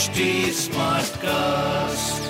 [0.00, 2.28] HD Smartcast.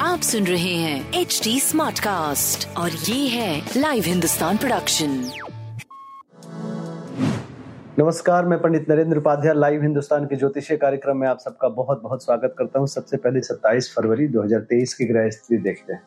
[0.00, 5.10] आप सुन रहे हैं एच डी स्मार्ट कास्ट और ये है लाइव हिंदुस्तान प्रोडक्शन
[7.98, 12.24] नमस्कार मैं पंडित नरेंद्र उपाध्याय लाइव हिंदुस्तान के ज्योतिषीय कार्यक्रम में आप सबका बहुत बहुत
[12.24, 16.02] स्वागत करता हूँ। सबसे पहले 27 फरवरी 2023 की ग्रह स्थिति देखते हैं।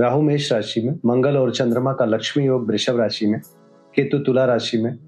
[0.00, 3.40] राहु मेष राशि में मंगल और चंद्रमा का लक्ष्मी योग वृषभ राशि में
[3.94, 4.98] केतु तुला राशि में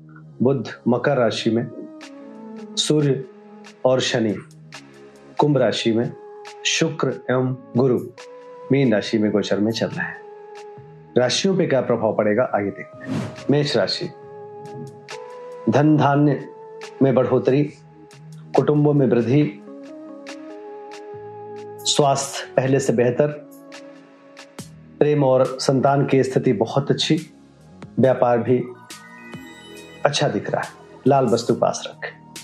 [0.42, 1.68] बुध मकर राशि में
[2.76, 3.24] सूर्य
[3.84, 4.34] और शनि।
[5.40, 6.12] कुंभ राशि में
[6.64, 8.00] शुक्र एवं गुरु
[8.72, 10.20] मीन राशि में गोचर में चल रहे हैं।
[11.16, 14.04] राशियों पे क्या प्रभाव पड़ेगा आगे देखते हैं। मेष राशि।
[15.68, 16.48] धन धान्य
[17.02, 17.64] में बढ़ोतरी,
[18.56, 19.62] कुटुंबों में वृद्धि,
[21.92, 23.28] स्वास्थ्य पहले से बेहतर,
[24.98, 27.20] प्रेम और संतान की स्थिति बहुत अच्छी,
[27.98, 28.64] व्यापार भी
[30.04, 30.68] अच्छा दिख रहा है।
[31.06, 32.34] लाल वस्तु पास रखें।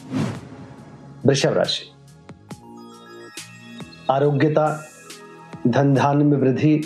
[1.26, 1.95] वृषभ राशि।
[4.10, 4.84] आरोग्यता
[5.66, 6.82] धन धान्य में वृद्धि,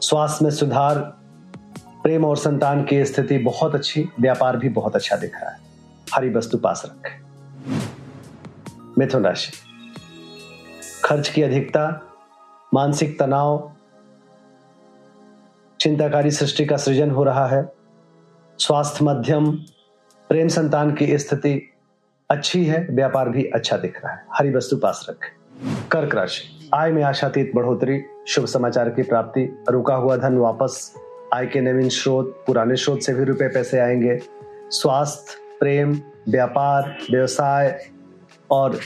[0.00, 0.98] स्वास्थ्य में सुधार,
[2.02, 5.58] प्रेम और संतान की स्थिति बहुत अच्छी, व्यापार भी बहुत अच्छा दिख रहा है।
[6.14, 7.20] हरी वस्तु पास रखें।
[8.98, 9.52] मिथुन राशि।
[11.04, 12.14] खर्च की अधिकता,
[12.74, 13.72] मानसिक तनाव,
[15.80, 17.72] चिंताकारी सृष्टि का सृजन हो रहा है।
[18.58, 19.50] स्वास्थ्य मध्यम,
[20.28, 21.72] प्रेम संतान की स्थिति
[22.30, 25.39] अच्छी है, व्यापार भी अच्छा दिख रहा है। हरी वस्तु पास रखें।
[25.92, 30.94] कर्क राशि। आय में आशातीत बढ़ोतरी, शुभ समाचार की प्राप्ति। रुका हुआ धन वापस।
[31.34, 34.20] आय के नवीन स्रोत, पुराने स्रोत से भी रुपए पैसे आएँगे।
[34.70, 37.90] स्वास्थ्य, प्रेम, व्यापार, व्यवसाय
[38.50, 38.80] और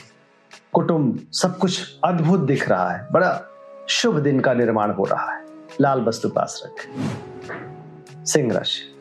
[0.72, 3.42] कुटुंब, सब कुछ अद्भुत दिख रहा है। बड़ा
[3.88, 5.44] शुभ दिन का निर्माण हो रहा है।
[5.80, 7.10] लाल वस्तु पास रखें।
[8.25, 8.97] सिंह राशि।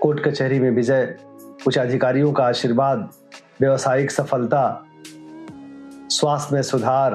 [0.00, 1.16] कोर्ट कचहरी में विजय।
[1.66, 3.08] उच्च अधिकारियों का आशीर्वाद।
[3.60, 4.84] व्यवसायिक सफलता।
[6.18, 7.14] स्वास्थ्य में सुधार,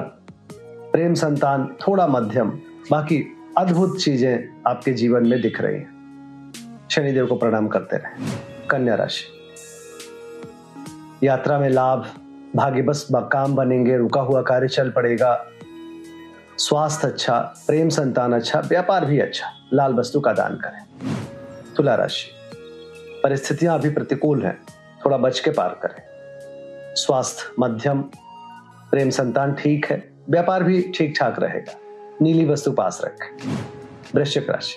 [0.92, 2.50] प्रेम संतान थोड़ा मध्यम,
[2.90, 6.52] बाकी अद्भुत चीज़ें आपके जीवन में दिख रही हैं।
[6.90, 8.26] शनिदेव को प्रणाम करते रहे।
[8.70, 9.24] कन्या राशि।
[11.26, 12.06] यात्रा में लाभ
[12.56, 15.46] भाग्य बस काम बनेंगे, रुका हुआ कार्य चल पड़ेगा।
[16.58, 20.84] स्वास्थ्य अच्छा प्रेम संतान अच्छा व्यापार भी अच्छा लाल वस्तु का दान करें।
[21.76, 22.30] तुला राशि।
[23.22, 24.58] परिस्थितियाँ अभी प्रतिकूल हैं,
[25.04, 26.02] थोड़ा बच के पार करें।
[26.96, 28.04] स्वास्थ्य मध्यम
[28.90, 31.72] प्रेम संतान ठीक है, व्यापार भी ठीक ठाक रहेगा।
[32.22, 33.52] नीली वस्तु पास रखें।
[34.14, 34.76] वृश्चिक राशि।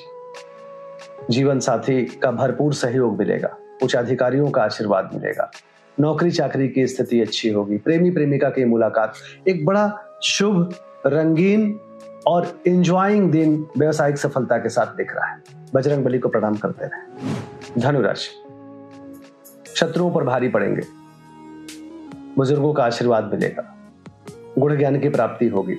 [1.29, 5.51] जीवन साथी का भरपूर सहयोग मिलेगा। उच्च अधिकारियों का आशीर्वाद मिलेगा।
[5.99, 9.13] नौकरी चाकरी की स्थिति अच्छी होगी। प्रेमी प्रेमिका की मुलाकात
[9.47, 10.75] एक बड़ा शुभ,
[11.07, 11.79] रंगीन
[12.27, 15.37] और इंजॉइंग दिन व्यवसायिक सफलता के साथ दिख रहा है।
[15.73, 18.43] बजरंग बली को प्रणाम करते रहे। धनुराशि
[19.75, 20.81] शत्रुओं पर भारी पड़ेंगे।
[22.37, 23.76] बुज़ुर्गों का आशीर्वाद मिलेगा।
[24.59, 25.75] गुण ज्ञान की प्राप्ति होगी।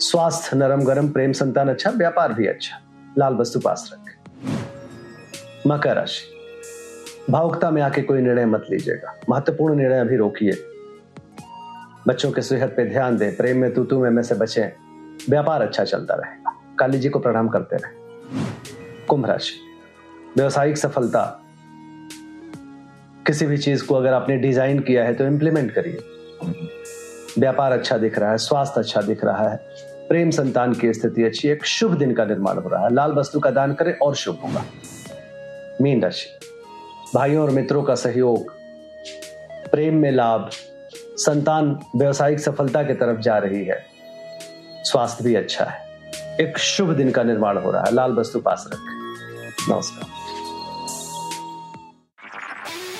[0.00, 2.80] स्वास्थ्य नरम गरम प्रेम संतान अच्छा व्यापार भी अच्छा।
[3.18, 4.14] लाल वस्तु पास रखें।
[5.66, 6.36] मकर राशि।
[7.30, 10.52] भावुकता में आके कोई निर्णय मत लीजिएगा। महत्वपूर्ण निर्णय अभी रोकिए।
[12.08, 14.72] बच्चों के सेहत पे ध्यान दें। प्रेम में तू में, में से बचे।
[15.30, 17.94] व्यापार अच्छा चलता रहेगा। काली जी को प्रणाम करते रहे।
[19.06, 19.54] कुंभ राशि।
[20.36, 21.42] व्यवसायिक सफलता।
[23.26, 25.98] किसी भी चीज़ को अगर आपने डिज़ाइन किया है तो इंप्लीमेंट करिए।
[27.38, 29.56] व्यापार अच्छा दिख रहा है, स्वास्थ्य अच्छा दिख रहा है,
[30.08, 33.40] प्रेम संतान की स्थिति अच्छी एक शुभ दिन का निर्माण हो रहा है। लाल वस्तु
[33.40, 34.64] का दान करें और शुभ होगा।
[35.80, 36.26] मीन राशि।
[37.14, 38.52] भाइयों और मित्रों का सहयोग।
[39.70, 40.50] प्रेम में लाभ।
[41.16, 43.84] संतान व्यवसायिक सफलता की तरफ़ जा रही है।
[44.84, 45.86] स्वास्थ्य भी अच्छा है।
[46.40, 48.96] एक शुभ दिन का निर्माण हो रहा है। लाल वस्तु पास रखें।
[49.74, 50.35] नमस्कार।